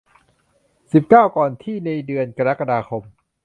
[0.93, 3.03] สิบเก้า ก่อนที่ในเดือนกรกฎาคม